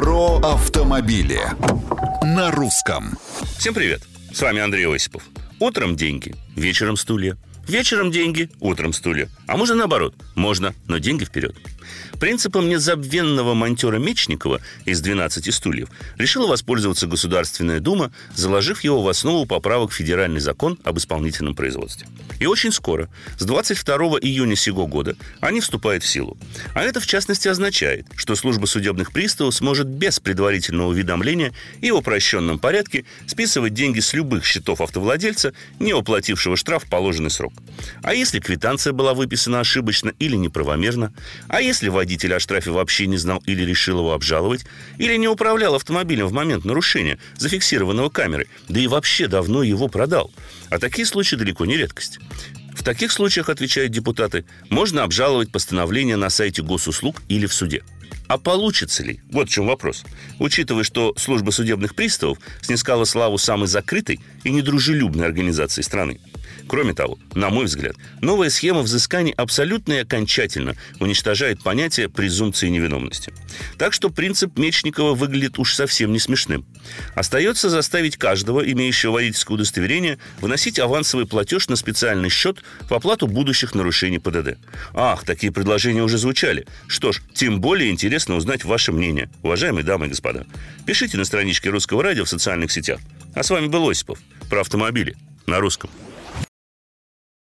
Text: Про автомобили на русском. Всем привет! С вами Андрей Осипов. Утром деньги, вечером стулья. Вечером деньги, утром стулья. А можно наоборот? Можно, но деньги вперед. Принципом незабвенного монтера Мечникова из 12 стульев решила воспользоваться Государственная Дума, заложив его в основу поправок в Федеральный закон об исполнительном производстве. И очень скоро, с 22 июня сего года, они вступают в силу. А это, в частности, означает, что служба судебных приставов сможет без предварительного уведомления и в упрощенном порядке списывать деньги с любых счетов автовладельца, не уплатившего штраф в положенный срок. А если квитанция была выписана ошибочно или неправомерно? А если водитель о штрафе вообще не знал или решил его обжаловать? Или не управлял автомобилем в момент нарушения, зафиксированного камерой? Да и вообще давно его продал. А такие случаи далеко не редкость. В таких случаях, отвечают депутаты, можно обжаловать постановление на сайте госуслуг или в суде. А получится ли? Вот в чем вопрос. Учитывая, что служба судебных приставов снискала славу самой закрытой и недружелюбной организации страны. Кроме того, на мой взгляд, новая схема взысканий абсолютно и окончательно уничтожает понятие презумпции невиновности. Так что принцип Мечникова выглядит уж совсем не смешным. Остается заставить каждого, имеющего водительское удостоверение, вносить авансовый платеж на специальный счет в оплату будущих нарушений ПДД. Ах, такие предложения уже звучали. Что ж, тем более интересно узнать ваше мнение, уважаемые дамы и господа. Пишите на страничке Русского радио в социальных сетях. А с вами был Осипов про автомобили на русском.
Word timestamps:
Про 0.00 0.38
автомобили 0.38 1.42
на 2.22 2.50
русском. 2.50 3.18
Всем 3.58 3.74
привет! 3.74 4.00
С 4.32 4.40
вами 4.40 4.62
Андрей 4.62 4.86
Осипов. 4.86 5.22
Утром 5.58 5.94
деньги, 5.94 6.34
вечером 6.56 6.96
стулья. 6.96 7.36
Вечером 7.68 8.10
деньги, 8.10 8.48
утром 8.60 8.94
стулья. 8.94 9.28
А 9.46 9.58
можно 9.58 9.74
наоборот? 9.74 10.14
Можно, 10.34 10.74
но 10.88 10.96
деньги 10.96 11.24
вперед. 11.24 11.54
Принципом 12.18 12.68
незабвенного 12.68 13.54
монтера 13.54 13.98
Мечникова 13.98 14.60
из 14.84 15.00
12 15.00 15.54
стульев 15.54 15.88
решила 16.16 16.46
воспользоваться 16.46 17.06
Государственная 17.06 17.80
Дума, 17.80 18.12
заложив 18.34 18.84
его 18.84 19.02
в 19.02 19.08
основу 19.08 19.46
поправок 19.46 19.90
в 19.90 19.94
Федеральный 19.94 20.40
закон 20.40 20.78
об 20.84 20.98
исполнительном 20.98 21.54
производстве. 21.54 22.06
И 22.38 22.46
очень 22.46 22.72
скоро, 22.72 23.08
с 23.38 23.44
22 23.44 23.96
июня 24.20 24.56
сего 24.56 24.86
года, 24.86 25.16
они 25.40 25.60
вступают 25.60 26.02
в 26.02 26.06
силу. 26.06 26.36
А 26.74 26.82
это, 26.82 27.00
в 27.00 27.06
частности, 27.06 27.48
означает, 27.48 28.06
что 28.16 28.34
служба 28.34 28.66
судебных 28.66 29.12
приставов 29.12 29.54
сможет 29.54 29.86
без 29.86 30.20
предварительного 30.20 30.88
уведомления 30.88 31.52
и 31.80 31.90
в 31.90 31.96
упрощенном 31.96 32.58
порядке 32.58 33.04
списывать 33.26 33.74
деньги 33.74 34.00
с 34.00 34.12
любых 34.12 34.44
счетов 34.44 34.80
автовладельца, 34.80 35.52
не 35.78 35.92
уплатившего 35.94 36.56
штраф 36.56 36.84
в 36.84 36.90
положенный 36.90 37.30
срок. 37.30 37.52
А 38.02 38.14
если 38.14 38.40
квитанция 38.40 38.92
была 38.92 39.14
выписана 39.14 39.60
ошибочно 39.60 40.12
или 40.18 40.36
неправомерно? 40.36 41.12
А 41.48 41.60
если 41.60 41.79
водитель 41.88 42.34
о 42.34 42.40
штрафе 42.40 42.70
вообще 42.70 43.06
не 43.06 43.16
знал 43.16 43.42
или 43.46 43.62
решил 43.64 43.98
его 43.98 44.12
обжаловать? 44.12 44.64
Или 44.98 45.16
не 45.16 45.28
управлял 45.28 45.74
автомобилем 45.74 46.26
в 46.26 46.32
момент 46.32 46.64
нарушения, 46.64 47.18
зафиксированного 47.36 48.10
камерой? 48.10 48.48
Да 48.68 48.80
и 48.80 48.86
вообще 48.86 49.26
давно 49.26 49.62
его 49.62 49.88
продал. 49.88 50.30
А 50.68 50.78
такие 50.78 51.06
случаи 51.06 51.36
далеко 51.36 51.64
не 51.64 51.76
редкость. 51.76 52.18
В 52.74 52.82
таких 52.82 53.12
случаях, 53.12 53.48
отвечают 53.48 53.92
депутаты, 53.92 54.44
можно 54.68 55.02
обжаловать 55.02 55.52
постановление 55.52 56.16
на 56.16 56.30
сайте 56.30 56.62
госуслуг 56.62 57.22
или 57.28 57.46
в 57.46 57.52
суде. 57.52 57.82
А 58.28 58.38
получится 58.38 59.02
ли? 59.02 59.20
Вот 59.30 59.48
в 59.48 59.52
чем 59.52 59.66
вопрос. 59.66 60.04
Учитывая, 60.38 60.84
что 60.84 61.14
служба 61.16 61.50
судебных 61.50 61.94
приставов 61.94 62.38
снискала 62.62 63.04
славу 63.04 63.38
самой 63.38 63.66
закрытой 63.66 64.20
и 64.44 64.50
недружелюбной 64.50 65.26
организации 65.26 65.82
страны. 65.82 66.20
Кроме 66.70 66.94
того, 66.94 67.18
на 67.34 67.50
мой 67.50 67.64
взгляд, 67.64 67.96
новая 68.20 68.48
схема 68.48 68.82
взысканий 68.82 69.32
абсолютно 69.32 69.94
и 69.94 70.02
окончательно 70.02 70.76
уничтожает 71.00 71.60
понятие 71.64 72.08
презумпции 72.08 72.68
невиновности. 72.68 73.32
Так 73.76 73.92
что 73.92 74.08
принцип 74.08 74.56
Мечникова 74.56 75.14
выглядит 75.14 75.58
уж 75.58 75.74
совсем 75.74 76.12
не 76.12 76.20
смешным. 76.20 76.64
Остается 77.16 77.70
заставить 77.70 78.18
каждого, 78.18 78.60
имеющего 78.60 79.14
водительское 79.14 79.56
удостоверение, 79.56 80.18
вносить 80.40 80.78
авансовый 80.78 81.26
платеж 81.26 81.68
на 81.68 81.74
специальный 81.74 82.28
счет 82.28 82.58
в 82.88 82.94
оплату 82.94 83.26
будущих 83.26 83.74
нарушений 83.74 84.20
ПДД. 84.20 84.56
Ах, 84.94 85.24
такие 85.24 85.52
предложения 85.52 86.04
уже 86.04 86.18
звучали. 86.18 86.68
Что 86.86 87.10
ж, 87.10 87.20
тем 87.34 87.60
более 87.60 87.90
интересно 88.00 88.36
узнать 88.36 88.64
ваше 88.64 88.92
мнение, 88.92 89.28
уважаемые 89.42 89.84
дамы 89.84 90.06
и 90.06 90.08
господа. 90.08 90.46
Пишите 90.86 91.18
на 91.18 91.24
страничке 91.24 91.68
Русского 91.68 92.02
радио 92.02 92.24
в 92.24 92.30
социальных 92.30 92.72
сетях. 92.72 92.98
А 93.34 93.42
с 93.42 93.50
вами 93.50 93.66
был 93.66 93.86
Осипов 93.90 94.18
про 94.48 94.62
автомобили 94.62 95.16
на 95.46 95.60
русском. 95.60 95.90